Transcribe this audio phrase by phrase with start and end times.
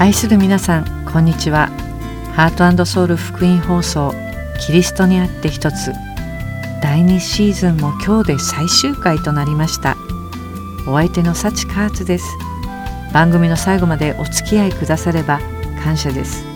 [0.00, 1.68] 愛する皆さんこんにちは。
[2.34, 4.12] ハートソウル福音放送
[4.66, 5.92] キリストにあって一つ
[6.82, 9.96] 第2シーズンも今日で最終回となりました。
[10.88, 12.26] お相手の幸カーツです。
[13.12, 15.38] 番組の最後までお付き合いくだされば
[15.84, 16.51] 感謝です。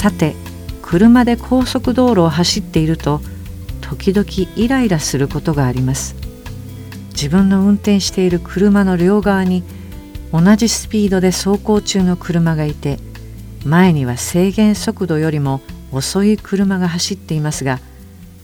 [0.00, 0.34] さて
[0.80, 3.20] 車で高速道路を走っていると
[3.82, 6.16] 時々イライラすることがあります。
[7.10, 9.62] 自分の運転している車の両側に
[10.32, 12.98] 同じスピードで走行中の車がいて
[13.66, 15.60] 前には制限速度よりも
[15.92, 17.78] 遅い車が走っていますが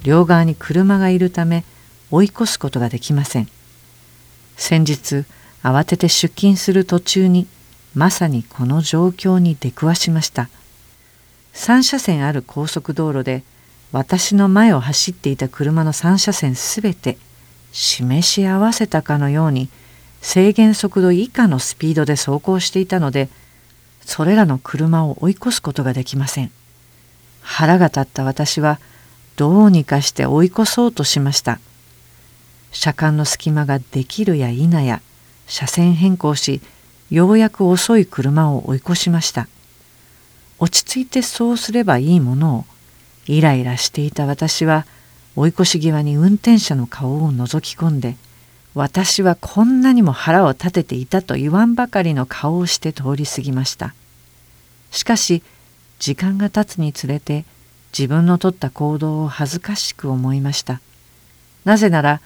[0.02, 1.64] 両側に車がいるため
[2.10, 3.48] 追い越すことができません。
[4.58, 5.24] 先日
[5.62, 7.46] 慌てて出勤する途中に
[7.94, 10.50] まさにこの状況に出くわしました。
[11.56, 13.42] 3車線ある高速道路で
[13.90, 17.16] 私の前を走っていた車の3車線すべて
[17.72, 19.70] 示し合わせたかのように
[20.20, 23.30] 制限速度以下のスピードで走行していたので
[24.02, 26.52] それらの車を追い越すことができません。
[27.40, 28.78] 腹が立った私は
[29.36, 31.58] どうにかして追い越そうとしました。
[32.70, 35.00] 車間の隙間ができるや否や
[35.46, 36.60] 車線変更し
[37.10, 39.48] ようやく遅い車を追い越しました。
[40.58, 42.64] 落ち着いてそうすればいいものを
[43.26, 44.86] イライラしていた私は
[45.34, 48.16] 追い越し際に運転者の顔を覗き込んで
[48.76, 53.94] 私はこんなにも腹を立てていたと言わんばかりの顔をして通り過ぎました。
[54.90, 55.42] しかし
[55.98, 57.46] 時間が経つにつれて
[57.98, 60.82] 自分のとった行動を恥ずかしく思いました。
[61.64, 62.20] なぜなら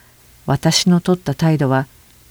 [0.44, 1.86] 私のとった態度は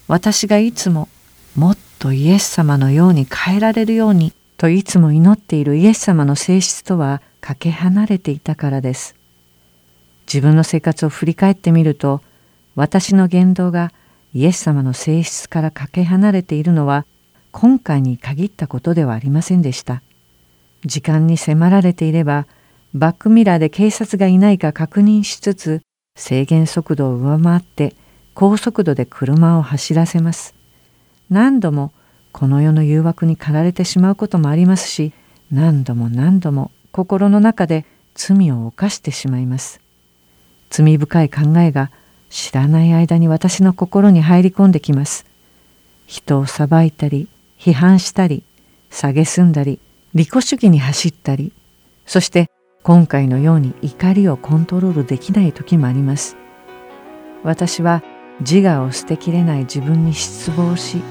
[0.10, 1.08] 私がいつも
[1.56, 9.16] もっとイエス様のように変えられるようにといつも祈っているイエス様の性質とはかけ離れていたからです
[10.28, 12.22] 自分の生活を振り返ってみると
[12.76, 13.92] 私の言動が
[14.34, 17.06] イエス様の性質からかけ離れているのは
[17.52, 20.04] 今回に限ったことではありませんでした。
[20.86, 22.46] 時間に迫られていれば
[22.94, 25.82] バックミラーで警察がいないか確認しつつ
[26.16, 27.96] 制限速度を上回って
[28.34, 30.54] 高速度で車を走らせます。
[31.30, 31.92] 何度も
[32.40, 35.12] この世の誘惑に駆られてしまうこともありますし
[35.52, 37.86] 何度も何度も心の中で
[38.16, 39.82] 罪を犯してしまいます。
[40.70, 41.92] 罪深い考えが
[42.30, 45.26] 知らない間に私の心に入り込んできます。
[46.08, 47.28] 人を裁いたり
[47.60, 48.46] 批判したり
[48.90, 49.78] 蔑んだり
[50.16, 51.52] 利己主義に走ったり
[52.06, 52.50] そして
[52.84, 56.38] 今回のように怒りをコントロールできない時もあります。
[57.44, 58.02] 私は
[58.40, 61.02] 自我を捨てきれない自分に失望し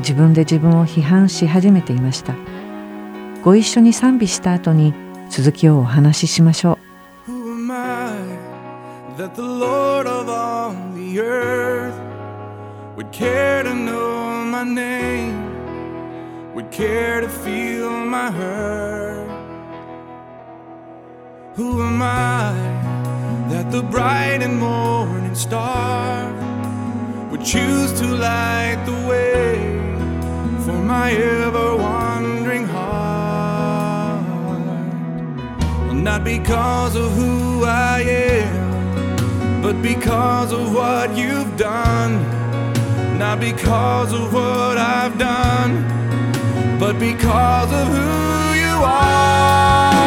[0.00, 2.34] 自分で自分を批判し始めていました。
[3.42, 4.92] ご一緒に賛美した後に
[5.30, 6.78] 続きをお話ししましょ
[7.26, 8.48] う Who am I。
[9.16, 11.94] that the Lord of all the earth
[12.96, 15.34] would care to know my name,
[16.54, 19.26] would care to feel my hurt.
[21.56, 22.52] Who am I
[23.50, 26.32] that the bright and morning star
[27.30, 29.77] would choose to light the way
[30.68, 34.22] for my ever wandering heart?
[35.94, 38.68] Not because of who I am
[39.62, 42.12] but because of what you've done.
[43.18, 45.72] Not because of what I've done,
[46.78, 49.97] but because of who you are.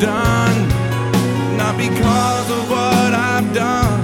[0.00, 0.68] Done.
[1.58, 4.00] Not because of what I've done,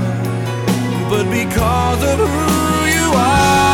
[1.09, 3.66] but because of who you are.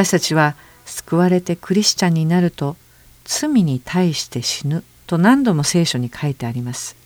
[0.00, 0.54] 私たちは
[0.86, 2.76] 救われてクリスチャンになると
[3.24, 6.96] 罪に対して死ぬと何度も聖書に書いてあります。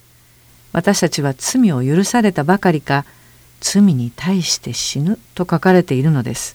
[0.70, 3.04] 私たちは罪を許されたばかりか
[3.60, 6.54] 罪に対して死ぬと書かれているのです。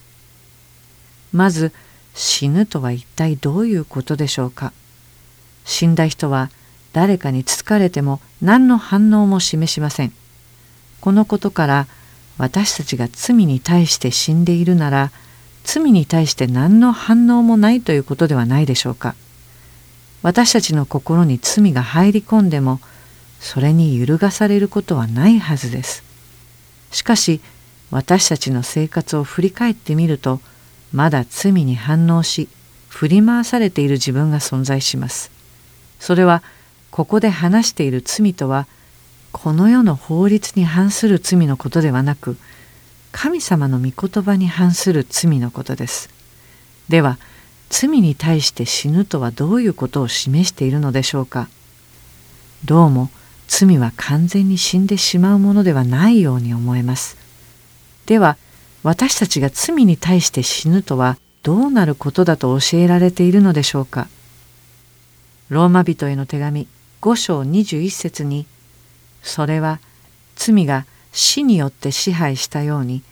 [1.33, 1.74] まず
[2.15, 4.72] 死ぬとは一体どういうことでしょうか
[5.65, 6.51] 死んだ人は
[6.93, 10.13] 誰かにつつかれても何の反応も示しません。
[11.01, 11.88] このことから
[12.38, 15.12] 私たちが罪に対して死んでいるなら
[15.63, 19.16] 罪に対して何の反応もないということではないでしょうか。
[20.22, 22.80] 私たちの心に罪が入り込んでも
[23.39, 26.04] それに揺るがされることはないはずです。
[26.92, 27.42] しかし
[27.92, 30.42] 私たちの生活を振り返ってみると
[30.92, 32.50] まだ罪に反応し
[32.89, 35.32] 振り回されている自分が存在します。
[36.00, 36.44] それは
[36.92, 38.68] ここで話している罪とは
[39.32, 42.36] この世の法律に反する罪のことではなく
[43.12, 46.10] 神様の御言葉に反する罪のことです。
[46.89, 47.18] では
[47.70, 51.48] 罪に対して死ぬとはどういうことを示しているのでしょうか
[52.66, 53.10] どうも
[53.48, 57.18] 罪は完全に死んでしまうものではないように思えます。
[58.06, 58.38] では
[58.84, 64.08] 私たちが罪に対して死ぬとはどうなることだと教えられているのでしょうか
[65.50, 66.68] ローマ人への手紙
[67.01, 68.46] 5章21節に
[69.24, 69.80] 「それは
[70.36, 73.04] 罪が死によって支配したように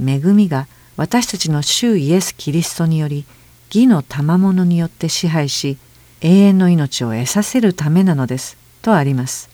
[0.00, 0.66] 恵みが
[0.96, 3.24] 私たちの主イエス・キリストにより
[3.68, 5.78] 義の賜物によって支配し
[6.20, 9.48] 永遠の命を得させるためなのです」とあります。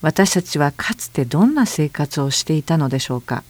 [0.00, 3.42] 私たちはかつてどんな生活をしていたのでしょうか。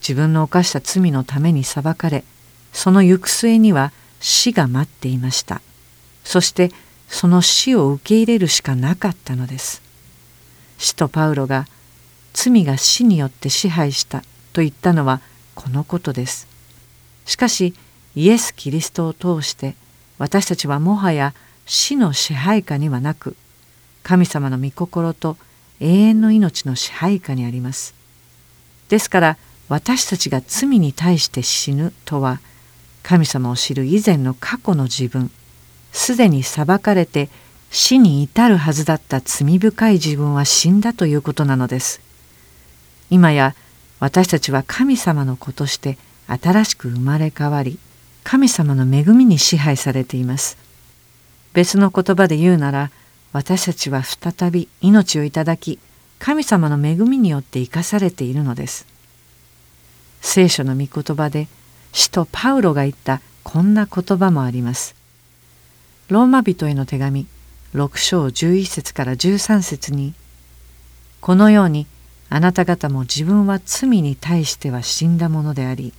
[0.00, 2.22] 自分の犯した罪のために裁かれ
[2.72, 5.60] その行く末には死が待っていました。
[6.22, 6.70] そして
[7.08, 9.82] その死を受け入れるしかなかったのです。
[10.76, 11.66] 使徒パウロが
[12.40, 14.20] 罪が死によって支配した
[14.52, 15.20] と言ったのは
[15.56, 16.46] このことです
[17.26, 17.74] しかし
[18.14, 19.74] イエス・キリストを通して
[20.18, 21.34] 私たちはもはや
[21.66, 23.34] 死の支配下にはなく
[24.04, 25.36] 神様の御心と
[25.80, 27.92] 永遠の命の支配下にあります
[28.88, 29.36] ですから
[29.68, 32.38] 私たちが罪に対して死ぬとは
[33.02, 35.32] 神様を知る以前の過去の自分
[35.90, 37.30] すでに裁かれて
[37.72, 42.07] 死に至るはずだった罪深い自分は死んだということなのです。
[43.10, 43.54] 今や
[44.00, 47.78] 私たちは神様の子として新しく生まれ変わり
[48.22, 50.58] 神様の恵みに支配されています。
[51.54, 52.90] 別の言葉で言うなら
[53.32, 55.78] 私たちは再び命をいただき
[56.18, 58.86] 神様の恵みによって生かされているのです。
[60.20, 61.48] 聖書の御言葉で
[61.92, 64.94] 使徒パウロが言ったこんな言葉もあります。
[66.08, 67.26] ローマ人への手紙
[67.74, 70.14] 6章11節から13節に
[71.20, 71.86] 「このように
[72.30, 75.92] あなた方も自分は罪に対しては死んだものであり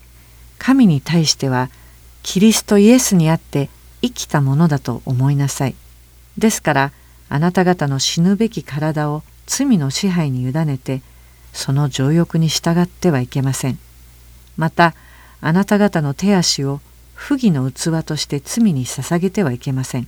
[0.58, 1.70] 神に対しては
[2.22, 3.70] キリストイエスにあって
[4.02, 5.76] 生きたものだと思いなさい。
[6.38, 6.92] ですから
[7.30, 11.02] あなた方の死ぬべき体を罪の支配に委ねて
[11.54, 13.80] その情欲に従ってはいけません。
[14.58, 14.94] また
[15.42, 16.82] あなた方の手足を
[17.14, 20.08] 不義の器として罪に捧げてはいけません。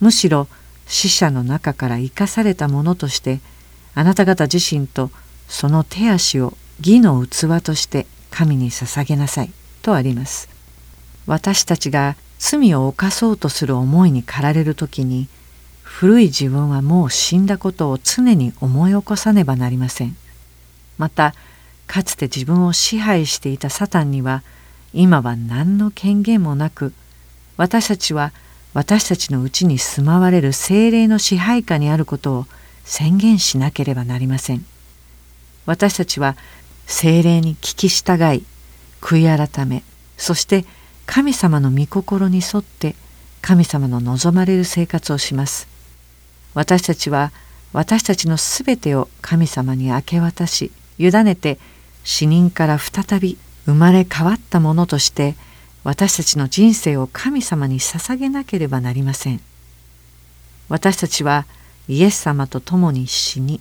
[0.00, 0.48] むしろ
[0.86, 3.40] 死者の中から生かされたものとして
[3.94, 5.10] あなた方自身と
[5.48, 9.50] その手足を義の器として神に捧げなさい
[9.82, 10.48] とあります。
[11.26, 15.28] 私たちが罪を犯そうとする思いに駆られる時に
[15.82, 20.16] 古い自分はもう死んだことを常に思い起こさねばなりません。
[20.96, 21.34] また
[21.86, 24.42] かつて自分を支配していたサタンには
[24.92, 26.92] 今は何の権限もなく
[27.56, 28.32] 私たちは
[28.74, 32.46] 私たちのうちに住まわれる精霊の支配下にあることを
[32.84, 34.64] 宣言しなければなりません。
[35.68, 36.34] 私たちは
[36.86, 38.42] 精霊に聞き従い
[39.02, 39.82] 悔い改め
[40.16, 40.64] そして
[41.04, 42.94] 神様の御心に沿って
[43.42, 45.68] 神様の望まれる生活をします。
[46.54, 47.32] 私たちは
[47.74, 51.58] 私たちのすべてを神様に明け渡し委ねて
[52.02, 55.36] 死人から再び生まれ変わったものとして
[55.84, 59.40] 私たちの人生を神様に捧げなければなりません。
[60.70, 61.44] 私たちは
[61.88, 63.60] イエス様と共に死に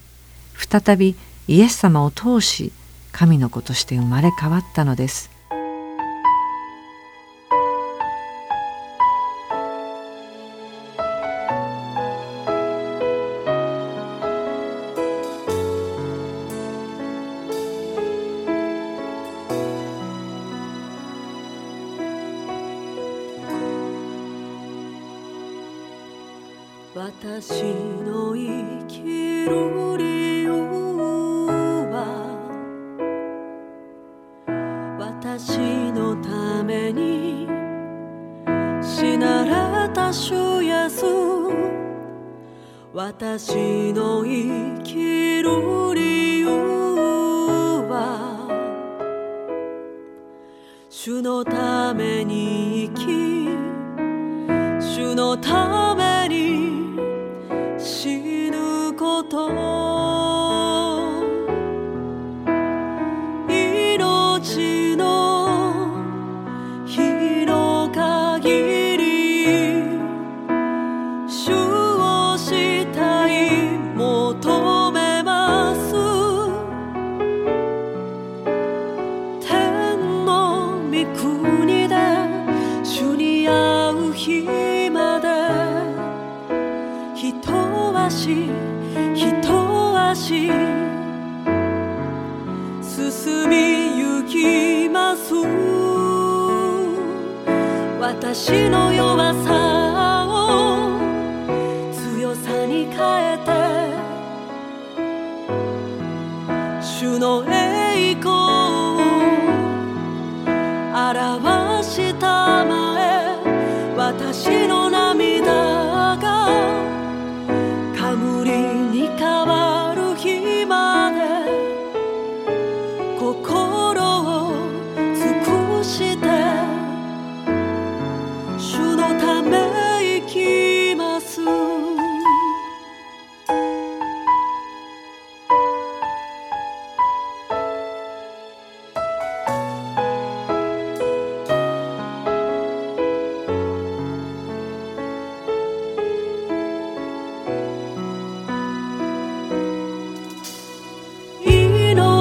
[0.56, 1.16] 再び
[1.48, 2.74] イエス様を通し
[3.14, 5.37] 神の子として生まれ変わったのです。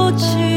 [0.06, 0.55] 不起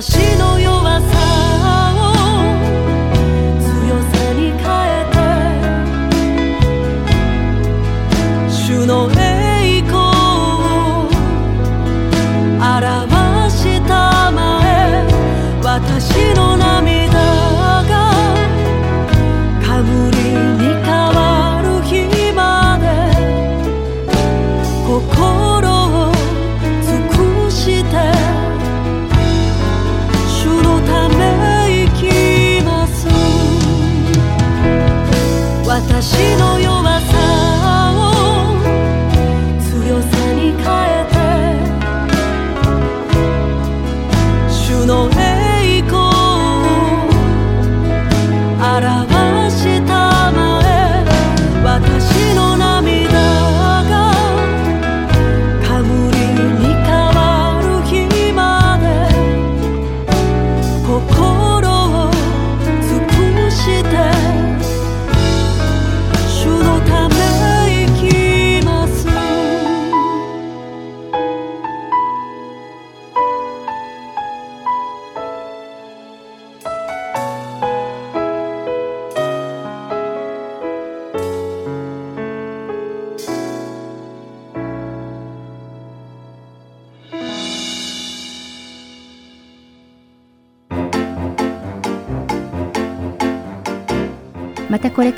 [0.00, 0.43] 私の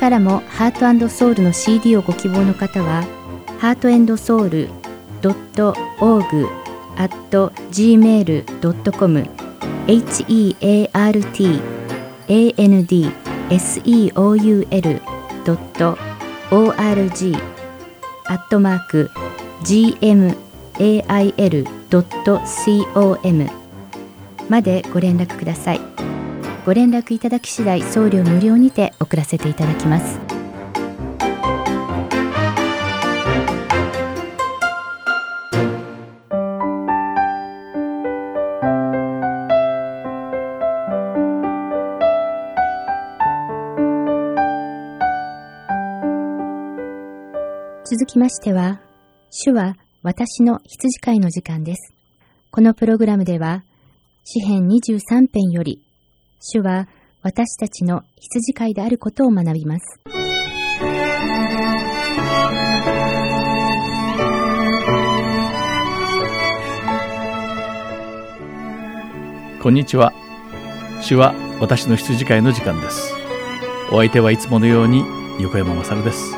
[0.06, 3.02] からもハートソウルの CD をご希望の方は、
[3.58, 4.70] ハートエンドソウル
[5.20, 6.48] .org
[6.96, 7.10] at
[7.72, 9.24] gmail.com
[9.88, 10.22] heart
[12.62, 12.86] and
[13.50, 14.64] seoul
[16.50, 17.36] org
[18.28, 19.10] アットマーク
[19.64, 20.36] gmail.com
[24.48, 26.15] までご連絡ください。
[26.66, 30.18] ご連絡いただき次第送料無料にて送らせていただきます。
[47.88, 48.80] 続きましては
[49.30, 51.94] 主は私の羊飼いの時間です。
[52.50, 53.62] このプログラムでは
[54.24, 55.85] 詩編23編より
[56.40, 56.88] 主は
[57.22, 60.00] 私たちの羊飼いであることを学びます。
[69.62, 70.12] こんにちは。
[71.00, 73.12] 主は私の羊飼いの時間です。
[73.90, 75.02] お相手はいつものように
[75.40, 76.32] 横山まさるです。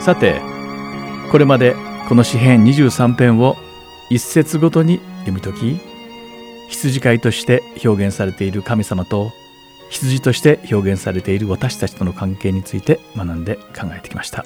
[0.00, 0.40] さて、
[1.32, 1.74] これまで
[2.08, 3.56] この詩編23編を
[4.10, 5.91] 一節ごとに読み解き、
[6.72, 9.30] 羊飼いとして表現されている神様と
[9.90, 14.44] 羊として表現されている私たちとの関係について学んで考えてきました。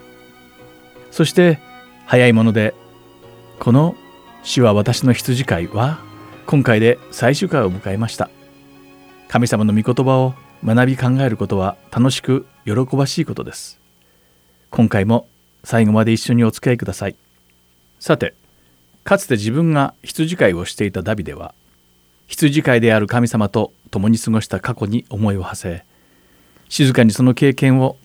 [1.13, 1.59] そして
[2.05, 2.75] 早いもので
[3.61, 3.97] この
[4.43, 6.01] 「主は私の羊飼い」は
[6.47, 8.29] 今回で最終回を迎えました。
[9.29, 10.35] 神様の御言葉を
[10.65, 13.81] 学び考えることは楽しく喜ばしいことです。
[14.71, 15.29] 今回も
[15.63, 17.17] 最後まで一緒にお付き合いください。
[18.01, 18.35] さて
[19.05, 21.55] かつて自分が羊飼いをしていたダビデは
[22.27, 25.85] 羊飼いである神様と共に過ごした過去に思いを馳せ
[26.69, 27.97] 静かにその経験を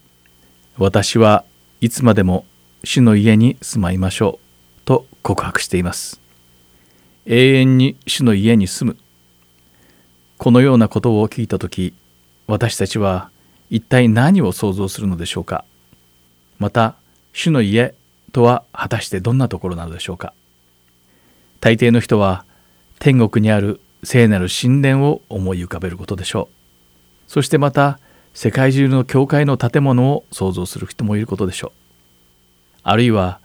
[0.77, 1.43] 私は
[1.81, 2.45] いつまでも
[2.83, 6.19] 主の家に住まいましょうと告白しています。
[7.25, 8.97] 永遠に主の家に住む。
[10.37, 11.93] このようなことを聞いた時
[12.47, 13.29] 私たちは
[13.69, 15.65] 一体何を想像するのでしょうか。
[16.59, 16.95] また
[17.33, 17.93] 主の家
[18.31, 20.33] とは果たしてどんなところなのでしょうか。
[21.59, 22.45] 大抵の人は
[22.99, 26.55] 天国にある聖なる神殿を思い浮かべることでしょう。
[27.27, 27.99] そしてまた
[28.33, 31.71] 世界中の教会の建物を想像する人もいることでしょう。
[32.83, 33.39] あるいは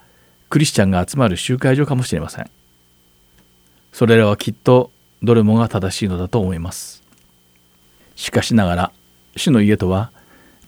[0.49, 2.51] クリスチャンが集まる集会所かもしれません。
[3.93, 4.91] それらはきっと
[5.23, 7.03] どれもが正しいのだと思います。
[8.15, 8.93] しかしながら
[9.37, 10.11] 主の家とは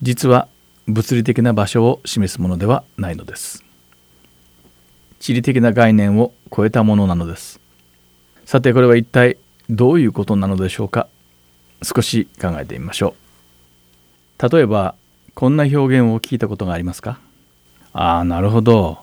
[0.01, 0.47] 実は
[0.87, 3.63] 物理的な場所を示すものではないのです。
[5.19, 7.59] 地理的な概念を超えたものなのです。
[8.45, 9.37] さてこれは一体
[9.69, 11.07] どういうことなのでしょうか？
[11.83, 13.15] 少し考えてみましょ
[14.39, 14.49] う。
[14.49, 14.95] 例えば
[15.35, 17.19] こんな表現を聞いたことがありますか？
[17.93, 18.99] ああなるほど。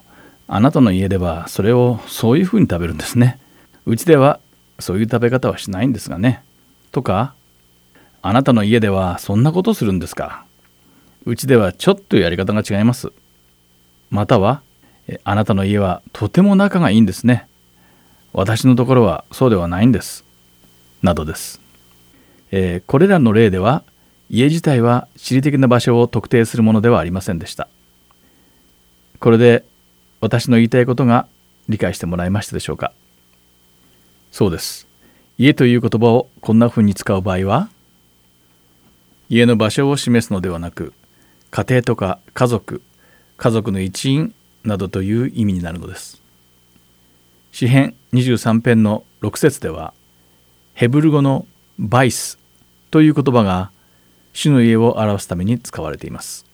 [0.48, 3.38] あなたの家ではそれをそういうふうに食べるんですね。
[3.84, 4.40] うちでは
[4.78, 6.42] そういう食べ方はしないんですがね。
[6.92, 7.34] とか
[8.22, 10.44] あなたの家ではそんなことするんですか？
[11.24, 13.12] うちではちょっとやり方が違います。
[14.10, 14.62] または
[15.24, 17.46] あなたの家はとても仲がいいんですね。
[18.32, 20.25] 私のところはそうではないんです。
[21.02, 21.60] などです。
[22.50, 23.84] えーこれらの例では
[24.28, 27.68] 家自体は地理的な場所を特定するものではありませんでした。
[29.20, 29.64] これで
[30.20, 31.26] 私の言いたいことが
[31.68, 32.92] 理解してもらえましたでしょうか。
[34.32, 34.86] そうです。
[35.38, 37.68] 家という言葉をこんな風に使う場合は
[39.28, 40.92] 家の場所を示すのではなく
[41.50, 42.82] 家庭とか家族
[43.36, 46.20] 家族の一員などという意味になるのです。
[47.52, 49.94] 詩編23編の6節では
[50.76, 51.46] ヘブル語の
[51.78, 52.38] バイス
[52.90, 53.70] という言葉が
[54.34, 56.44] 主の家を表すために使われています。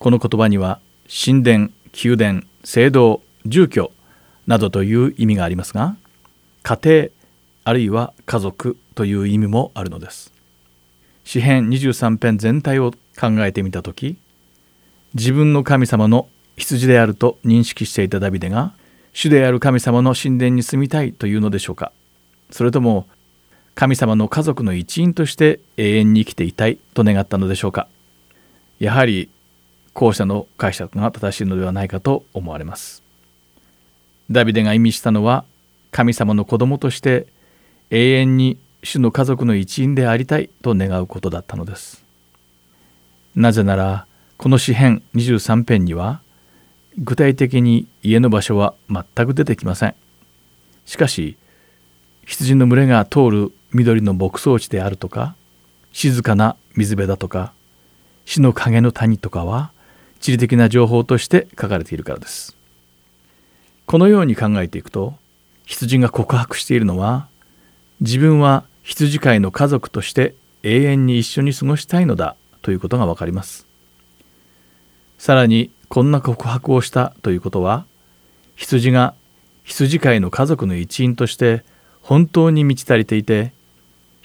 [0.00, 1.70] この言葉には神殿
[2.04, 3.92] 宮殿聖堂住居
[4.48, 5.94] などという意味がありますが
[6.64, 7.06] 家庭
[7.62, 10.32] あるいは家族という意味もあるのです。
[11.22, 14.16] 詩編23編全体を考えてみた時
[15.14, 18.72] 自分の神様の羊であると認識していたダビデが
[19.12, 21.92] 主である神様の神殿に住みたいというのでしょうか。
[22.50, 23.06] それとも
[23.76, 27.88] 神様の家族の一員として永遠に生きていたいと願ったのでしょうか？
[28.80, 29.28] やはり
[29.92, 33.02] 後者の解釈が正しいのではないかと思われます。
[34.30, 35.44] ダビデが意味したのは
[35.90, 37.26] 神様の子供として
[37.90, 42.02] 永遠に主の家族の一員でありたいと願うことだったのです。
[43.34, 44.06] なぜなら
[44.38, 46.22] この詩編23編には
[46.96, 49.94] 具体的に家の場所は全く出てきません。
[50.86, 51.36] しかし
[52.24, 55.34] 羊の群れが通る緑の牧草地であるとか
[55.92, 57.52] 静かな水辺だとか
[58.24, 59.70] 死の影の谷とかは
[60.20, 62.56] 地理的な情報として書かれているからです。
[63.86, 65.14] このように考えていくと
[65.64, 67.28] 羊が告白しているのは
[68.00, 73.66] 自分は羊飼いの家族として永遠に一緒に過ごしたいのだということがわかります。
[75.18, 77.86] さらにこんな告白をしたということは
[78.56, 79.14] 羊が
[79.64, 81.64] 羊飼いの家族の一員として
[82.02, 83.52] 本当に満ち足りていて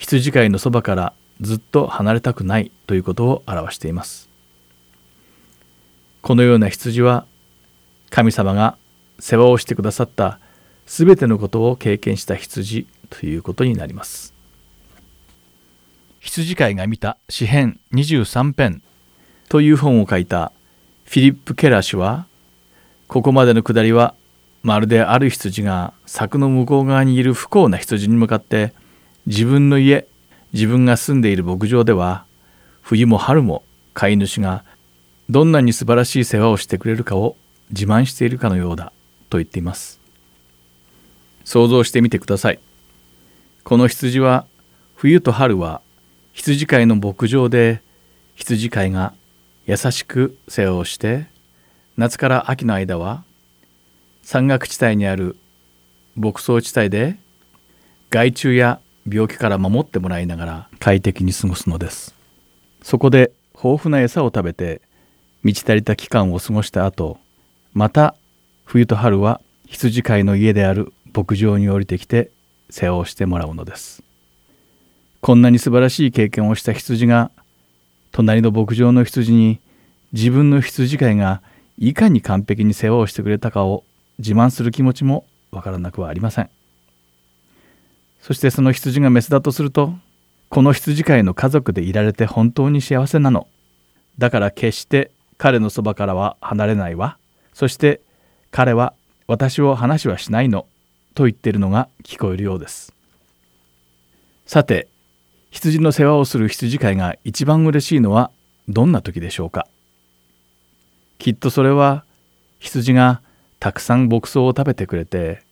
[0.02, 4.30] 羊飼いのそばからずっと離れたくないということを表しています。
[6.24, 7.26] このような羊は
[8.10, 8.78] 神様が
[9.20, 10.40] 世話をしてくださった
[10.88, 14.34] すべてのことを経験した羊ということになります。
[16.20, 18.82] 羊飼いが見た詩編23編
[19.50, 20.52] という本を書いた
[21.06, 22.26] フィリップ・ケラー氏は
[23.08, 24.16] ここまでのくだりは
[24.64, 28.74] まるである羊が柵の向こう側にいる不幸な羊に向かって
[29.28, 30.08] 自分の家
[30.54, 32.26] 自分が住んでいる牧場では
[32.82, 34.64] 冬も春も飼い主が
[35.30, 37.36] どんなに素晴らしい世話をしてくれるかを
[37.70, 38.92] 自慢しているかのようだ
[39.30, 40.00] と言っています。
[41.46, 42.60] 想像してみてください。
[43.64, 44.46] この羊は
[44.96, 45.82] 冬と春は
[46.34, 47.82] 羊飼いの牧場で
[48.36, 49.14] 羊飼いが
[49.68, 51.28] 優しく世話をして
[51.98, 53.24] 夏から秋の間は
[54.24, 55.38] 山岳地帯にある
[56.16, 57.18] 牧草地帯で
[58.10, 62.16] 害虫や病気から守ってもらいながら快適に過ごすのです。
[62.82, 64.82] そこで豊富な餌を食べて
[65.44, 67.18] 満ち足りた期間を過ごした後
[67.74, 68.16] また
[68.66, 72.32] 冬と春は羊飼いの家である牧場に降りてきて
[72.70, 74.04] 世話をしてもらうのです。
[75.22, 77.32] こんなに素晴らしい経験をした羊が
[78.12, 79.60] 隣の牧場の羊に
[80.14, 81.42] 自分の羊飼いが
[81.78, 83.84] いかに完璧に世話をしてくれたかを
[84.20, 86.50] 自慢する気持ちもわからなくはありません。
[88.22, 89.94] そしてその羊がメスだとすると
[90.50, 93.48] この羊飼いの家族でいられて本当に幸せなの。
[94.18, 97.18] だから決して彼のそばからは離れないわ。
[97.54, 98.02] そして
[98.52, 98.94] 彼は
[99.28, 100.68] 私を話はしないの。
[101.14, 102.94] と言っているのが聞こえるようです。
[104.46, 104.88] さて
[105.50, 108.32] 羊の世話をする羊飼いが一番嬉しいのは
[108.68, 109.68] どんな時でしょうか。
[111.18, 112.04] きっとそれは
[112.60, 113.22] 羊が
[113.60, 115.44] たくさん牧草を食べてくれて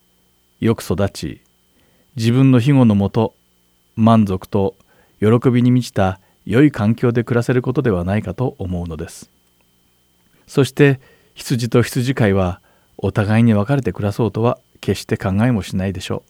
[0.60, 1.42] よく育ち
[2.16, 3.34] 自分の庇護のもと
[3.96, 4.76] 満足と
[5.20, 9.30] 喜びに満ちた良い環境で暮らせることではないかと思うのです。
[10.48, 11.00] そして
[11.36, 12.62] 羊と羊飼いは
[12.98, 16.30] お互いに別れて暮らそうとは決して考えもしないでしょう。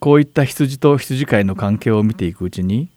[0.00, 2.88] こういった羊と羊飼いの関係を見ていくうちに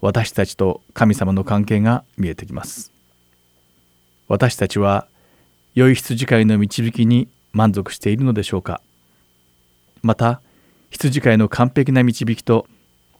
[0.00, 2.92] 私たちと神様の関係が見えてきます。
[4.28, 5.06] 私たちは
[5.74, 8.80] 良い羊飼いの導きに満足しているのでしょうか。
[10.02, 10.40] また
[10.90, 12.66] 羊飼いの完璧な導きと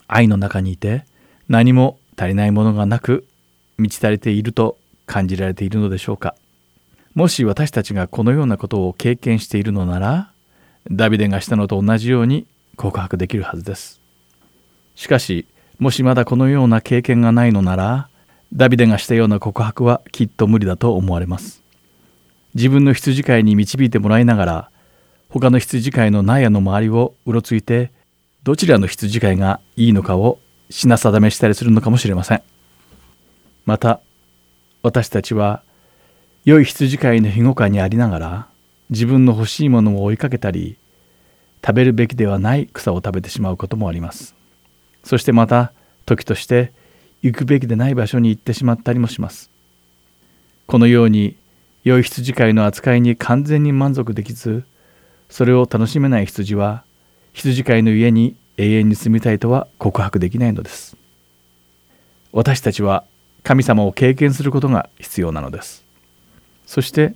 [0.09, 1.05] 愛の中にいて
[1.49, 3.27] 何も足りないものがなく
[3.79, 6.35] 満ち足りていると感じられているのでしょうか。
[7.15, 10.31] もし私たちがこのようなことを経験しているのなら
[10.91, 14.01] ダビデがしたのと同じように告白できるはずです。
[14.95, 15.47] しかし
[15.79, 18.09] もしまだこのような経験がないのなら
[18.53, 21.63] ダビデがしたような告白はきっと無理だと思われます。
[22.55, 24.71] 自分の羊飼いに導いてもらいながら
[25.39, 27.93] 他の羊飼いの納屋の周りをうろついて
[28.43, 30.39] どちらの羊飼いがいいのかを
[30.71, 32.43] 品定めしたりするのかもしれません。
[33.67, 34.01] また
[34.83, 35.63] 私たちは
[36.47, 38.47] 良い羊飼いの庇護下にありながら
[38.89, 40.79] 自分の欲しいものを追いかけたり
[41.63, 44.35] 食べるべきではない草を食べてしまうこともあります。
[45.05, 45.75] そしてまた
[46.07, 46.73] 時として
[47.21, 49.51] 行くべきでない場所に行ってしまったりもします。
[50.67, 51.37] このように
[51.85, 54.65] 良い羊飼いの扱いに完全に満足できず
[55.29, 56.85] それを楽しめない羊は
[57.33, 60.97] 羊飼いの家に永遠に住みたいとは告白できないのです。
[62.33, 63.05] 私たちは
[63.43, 65.85] 神様を経験することが必要なのです。
[66.67, 67.15] そして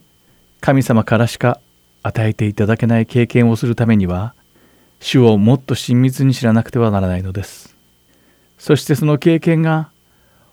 [0.60, 1.60] 神様からしか
[2.02, 4.34] 与えていただけない経験をするためには
[5.00, 7.74] 主をもっと親密に知らなくてはならないのです。
[8.58, 9.90] そしてその経験が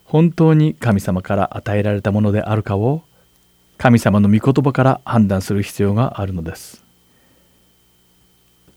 [0.05, 3.03] 本当に神様から与えられたものであるかを
[3.77, 6.86] 神様の御言葉から判断する必要があるのです。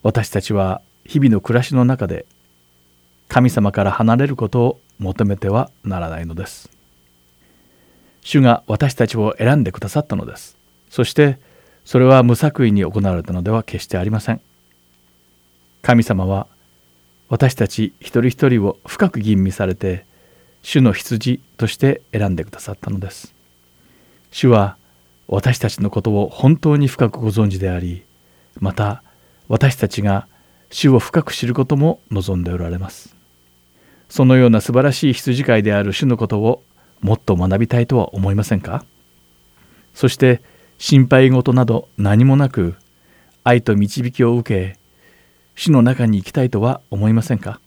[0.02, 2.24] 私たちは日々の暮らしの中で
[3.28, 6.70] 神様から離れることを求めてはならないのです。
[8.22, 10.56] 主が私たちを選んでくださったのです。
[10.88, 11.38] そして
[11.84, 14.40] それは無作為に行われたのでは決してありません。
[15.82, 16.46] 神様は
[17.28, 20.04] 私たち一人一人を深く吟味されて
[20.62, 23.34] 主の羊として選んでくださったのです。
[24.30, 24.76] 主は
[25.28, 28.02] 私たちのことを本当に深くご存知であり
[28.58, 29.02] また
[29.50, 30.28] 私たちが
[30.70, 33.16] 主を深く知ることも望んでおられます。
[34.08, 36.62] そのような素晴らしい羊飼いである主のことを
[37.00, 38.84] もっと学びたいとは思いませんか？
[39.92, 40.40] そして
[40.78, 42.76] 心配事など何もなく
[43.42, 44.78] 愛と導きを受け
[45.56, 47.60] 死の中に行きたいとは思いませんか？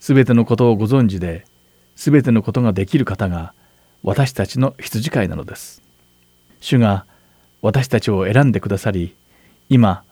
[0.00, 1.46] すべてのことをご存知で、
[1.94, 3.54] すべてのことができる方が
[4.02, 5.82] 私たちの羊飼いなのです。
[6.60, 7.06] 主が
[7.62, 9.14] 私たちを選んでくださり、
[9.68, 10.02] 今、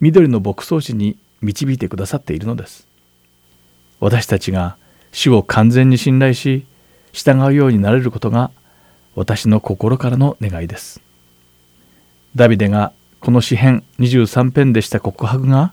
[0.00, 2.86] 緑の牧草地に導いてくださっているのです。
[4.00, 4.76] 私たちが
[5.12, 6.66] 主を完全に信頼し、
[7.12, 8.50] 従うようになれることが
[9.14, 11.00] 私の心からの願いです。
[12.34, 15.72] ダビデがこの詩編23編でした告白が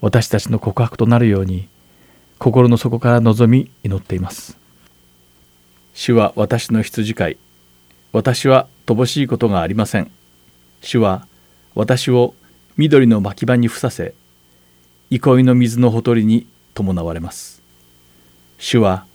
[0.00, 1.68] 私たちの告白となるように
[2.38, 4.58] 心の底から望み祈っています
[5.94, 7.38] 主は私の羊飼い
[8.12, 10.10] 私は乏しいことがありません
[10.82, 11.26] 主は
[11.74, 12.34] 私を
[12.78, 14.14] 緑の牧場にふさせ
[15.08, 17.62] 憩いの水のほとりに伴われます。
[18.58, 19.06] 主は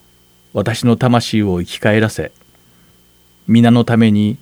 [0.54, 2.32] 私の魂を生き返らせ
[3.48, 4.38] 皆のために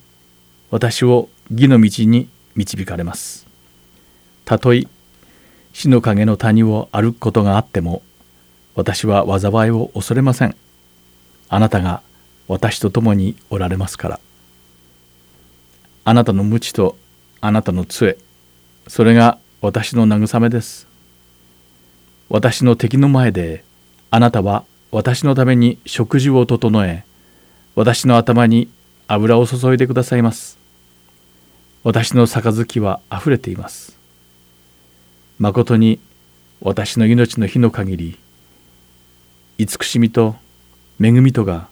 [0.71, 3.45] 私を義の道に導かれます。
[4.45, 4.83] たとえ
[5.73, 8.01] 死の影の谷を歩くことがあっても
[8.75, 10.55] 私は災いを恐れません。
[11.49, 12.01] あなたが
[12.47, 14.19] 私と共におられますから。
[16.05, 16.97] あなたの無知と
[17.41, 18.17] あなたの杖
[18.89, 20.87] それが私の慰めです。
[22.27, 23.63] 私の敵の前で
[24.09, 27.05] あなたは私のために食事を整え
[27.75, 28.67] 私の頭に
[29.07, 30.57] 油を注いでくださいます。
[31.83, 33.95] 私の杯はあふれています。
[35.37, 35.99] 誠に
[36.59, 38.17] 私の命の日の限り
[39.59, 40.35] 慈しみと
[40.99, 41.67] 恵みとが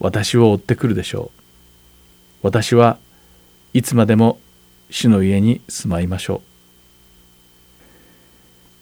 [0.00, 1.40] 私を追ってくるでしょう。
[2.42, 2.98] 私は
[3.72, 4.38] いつまでも
[4.90, 6.47] 主の家に住まいましょう。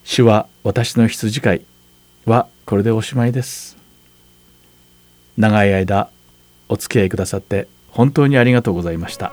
[0.08, 1.62] 主は私の羊飼い
[2.26, 3.76] はこれでおしまいです。
[5.36, 6.08] 長い間
[6.68, 9.32] お付き合いくださって本当にありがとうございました。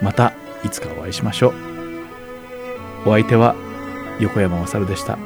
[0.00, 0.32] また
[0.64, 1.54] いつかお会いしましょう。
[3.04, 3.56] お相手は
[4.20, 5.18] 横山勝でした。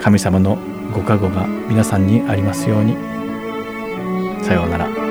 [0.00, 0.56] 神様の
[0.94, 2.96] ご加護が皆さんにありますように。
[4.46, 5.07] さようなら。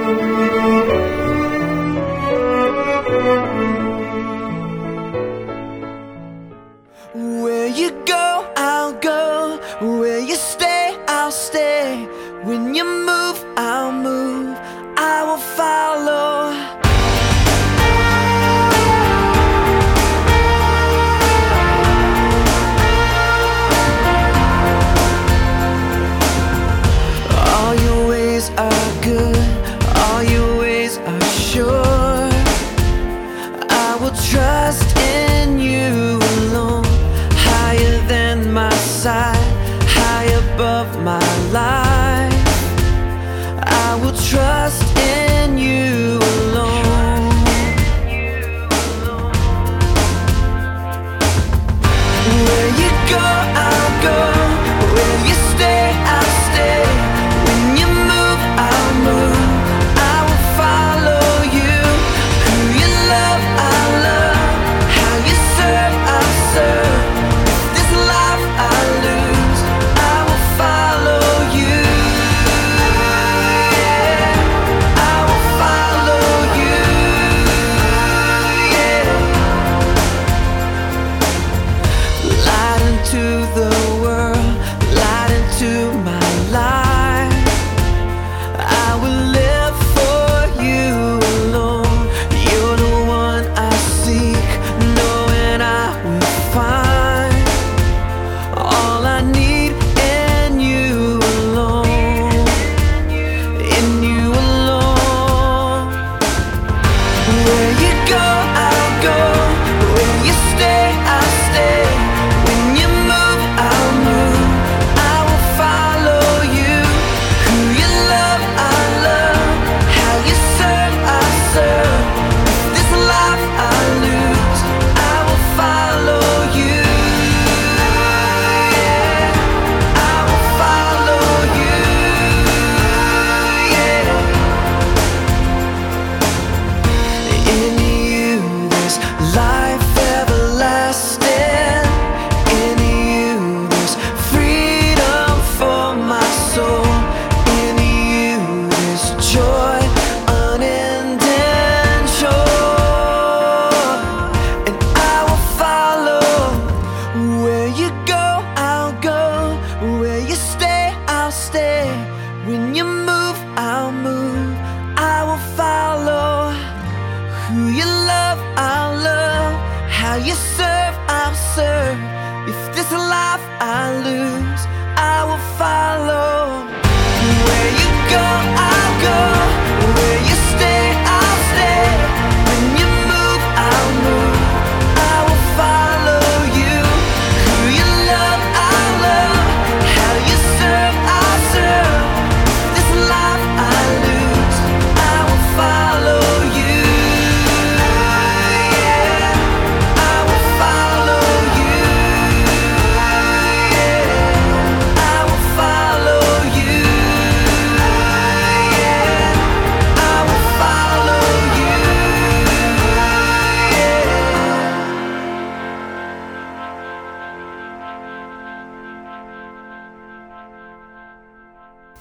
[44.01, 45.26] Will trust in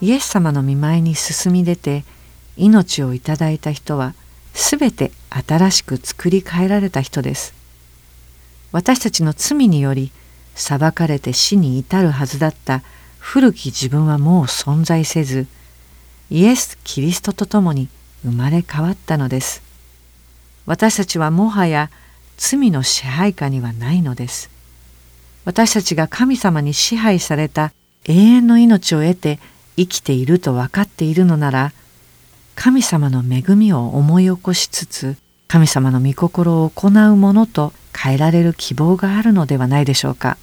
[0.07, 2.05] イエス様の見舞いに進み出て
[2.55, 4.13] 命をいただいた人は
[4.53, 7.53] すべて新しく作り変えられた人です。
[8.71, 10.13] 私たちの罪により
[10.55, 12.83] 裁かれて死に至るはずだった
[13.19, 15.45] 古き自分はもう存在せず
[16.29, 17.89] イエス・キリストと共に
[18.23, 19.61] 生まれ変わったのです。
[20.65, 21.91] 私たちはもはや
[22.37, 24.49] 罪の支配下にはないのです。
[25.43, 27.73] 私たちが神様に支配された
[28.05, 29.41] 永遠の命を得て
[29.77, 31.71] 生きていると分かっているのなら
[32.55, 35.15] 神様の恵みを思い起こしつつ
[35.47, 40.37] 神様の御心を行うものと変えられる希望があるのではないでしょうか。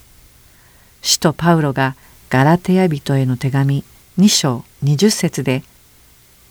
[1.03, 1.97] 使徒パウロが
[2.31, 3.85] ガラテヤ人への手紙
[4.19, 5.63] 2章20節で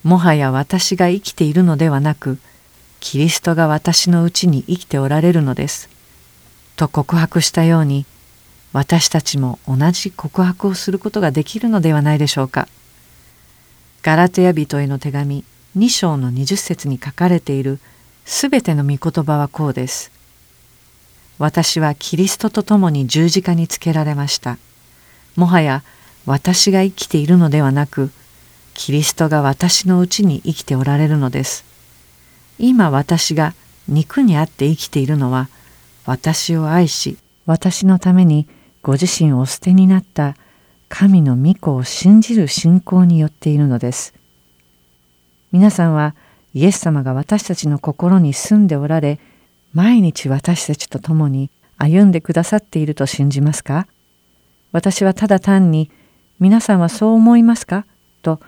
[0.03, 2.37] もはや私が生きているのではなく
[2.99, 5.89] キリストが私のうちに生きておられるのです。
[6.75, 8.05] と告白したように
[8.73, 12.67] 私たちも同じ告白をすることができるのではないでしょうか。
[14.03, 15.45] ガラテヤ人への手紙
[15.77, 17.79] 2章の20節に書かれている
[18.25, 20.11] すべての御言葉はこうです。
[21.39, 24.57] 私はキリストと共に十字架につけられました。
[25.37, 25.83] もはや
[26.25, 28.11] 私が生きているのではなく、
[28.73, 31.63] キリストが私のうちに生きておられるのです。
[32.59, 33.53] 今私が
[33.87, 35.47] 肉にあって生きているのは、
[36.05, 38.49] 私を愛し、私のために
[38.81, 40.35] ご自身を捨てになった
[40.95, 44.13] 神の御子を信じる信仰によっているのです。
[45.51, 46.13] 皆さんは
[46.53, 49.19] イエス様が私たちの心に住んでおられ、
[49.73, 53.87] 毎日私たちと共に歩んでくださっていると信じますか？
[54.71, 55.89] 私はただ単に
[56.39, 57.87] 皆さんはそう思いますか？
[58.21, 58.39] と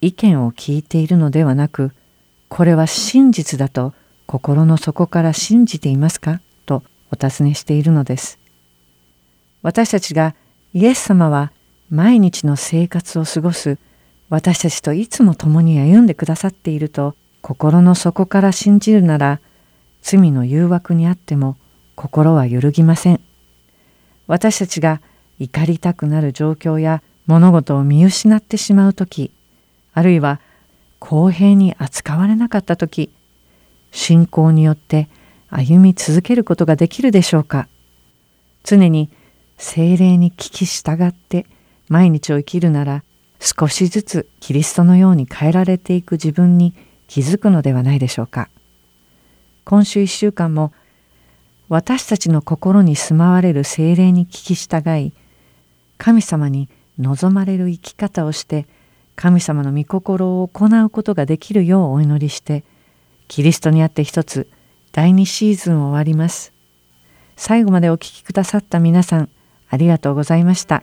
[0.00, 1.92] 意見を聞いているのではなく、
[2.48, 3.94] これは真実だと
[4.26, 6.40] 心の底から信じていますか？
[6.66, 6.82] と
[7.12, 8.40] お尋ねしているのです。
[9.62, 10.34] 私たちが
[10.74, 11.52] イエス様は
[11.92, 13.78] 毎日の生活を過ごす
[14.30, 19.40] 私たちといつも共に歩んでくださっていると心の底から信じるなら
[20.00, 21.56] 罪の誘惑にあっても
[21.94, 23.20] 心は揺るぎません。
[24.26, 25.02] 私たちが
[25.38, 29.30] 怒りたくなる状況や物事を見失ってしまう時
[29.92, 30.40] あるいは
[30.98, 33.10] 公平に扱われなかった時
[33.90, 35.08] 信仰によって
[35.50, 37.68] 歩み続けることができるでしょうか
[38.64, 39.10] 常に
[39.58, 41.44] 精霊に聞き従って
[41.88, 43.04] 毎日を生きるなら
[43.40, 46.74] 少しずつキリストのように変えられていく自分に
[47.08, 48.48] 気づくのではないでしょうか。
[49.64, 50.72] 今週一週間も
[51.68, 55.12] 私たちの心に住まわれる精霊に聞き従い
[55.98, 56.68] 神様に
[56.98, 58.66] 望まれる生き方をして
[59.16, 62.64] 神様の御心を行うことができるようお祈りして
[63.28, 64.48] キリストにあって一つ
[64.92, 66.52] 第二シーズンを終わります。
[67.36, 69.30] 最後までお聴きくださった皆さん
[69.68, 70.82] ありがとうございました。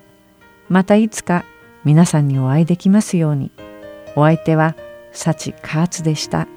[0.69, 1.43] またいつか
[1.83, 3.51] 皆さんにお会いできますように
[4.15, 4.75] お相手は
[5.11, 6.47] 幸カーツでした。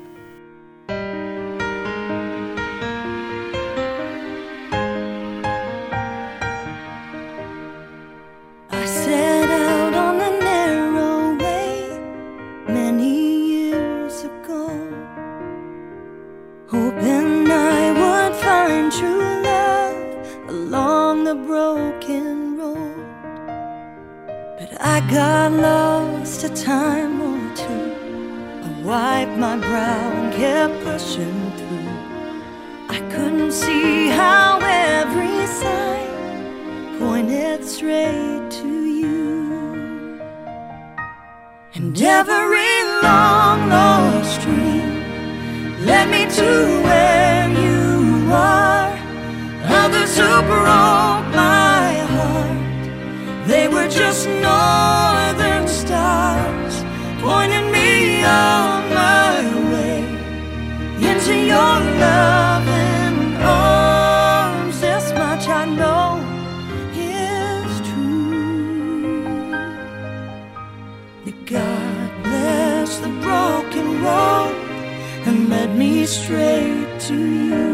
[16.73, 19.32] hoping I would find you.
[24.95, 27.95] I got lost a time or two.
[28.63, 32.97] I wiped my brow and kept pushing through.
[32.97, 40.21] I couldn't see how every sign pointed straight to you.
[41.73, 44.93] And every long lost dream
[45.87, 46.51] led me to
[46.87, 48.93] where you are.
[49.81, 51.22] Other super
[53.95, 56.83] just northern stars
[57.21, 59.35] pointing me on my
[59.73, 59.99] way
[61.11, 61.75] into your
[62.07, 64.81] loving arms.
[64.81, 66.21] This much I know
[66.95, 69.53] is true.
[71.25, 74.55] That God bless the broken road
[75.27, 77.72] and led me straight to you.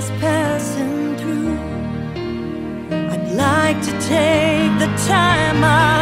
[0.00, 1.58] just passing through.
[3.10, 5.97] I'd like to take the time I